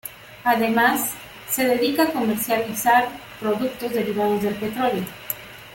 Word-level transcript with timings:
Además, 0.43 1.11
se 1.47 1.65
dedica 1.67 2.01
a 2.05 2.11
comercializar 2.11 3.07
productos 3.39 3.93
derivados 3.93 4.41
del 4.41 4.55
petróleo. 4.55 5.03